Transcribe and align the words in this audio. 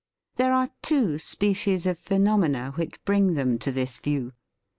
There 0.37 0.51
are 0.51 0.71
two 0.81 1.19
species 1.19 1.85
of 1.85 1.95
phenomena 1.99 2.71
which 2.73 3.05
bring 3.05 3.35
them 3.35 3.59
to 3.59 3.71
this 3.71 3.99
view. 3.99 4.31